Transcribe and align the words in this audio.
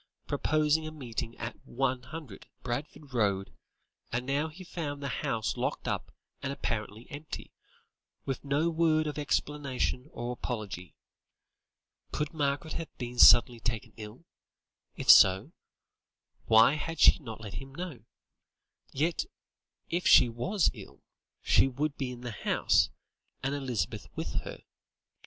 proposing 0.25 0.87
a 0.87 0.91
meeting 0.91 1.37
at 1.37 1.55
100, 1.63 2.47
Barford 2.63 3.13
Road, 3.13 3.53
and 4.11 4.25
now 4.25 4.47
he 4.47 4.63
found 4.63 4.99
the 5.03 5.09
house 5.21 5.55
locked 5.55 5.87
up 5.87 6.11
and 6.41 6.51
apparently 6.51 7.05
empty, 7.11 7.51
with 8.25 8.43
no 8.43 8.67
word 8.71 9.05
of 9.05 9.19
explanation 9.19 10.07
or 10.11 10.31
apology. 10.31 10.95
Could 12.11 12.33
Margaret 12.33 12.73
have 12.73 12.91
been 12.97 13.19
suddenly 13.19 13.59
taken 13.59 13.93
ill? 13.95 14.25
If 14.97 15.07
so, 15.11 15.51
why 16.47 16.73
had 16.73 16.99
she 16.99 17.19
not 17.19 17.39
let 17.39 17.53
him 17.61 17.75
know? 17.75 17.99
Yet, 18.91 19.25
if 19.91 20.07
she 20.07 20.29
was 20.29 20.71
ill, 20.73 21.03
she 21.43 21.67
would 21.67 21.95
be 21.95 22.11
in 22.11 22.21
the 22.21 22.31
house, 22.31 22.89
and 23.43 23.53
Elizabeth 23.53 24.07
with 24.17 24.33
her. 24.41 24.63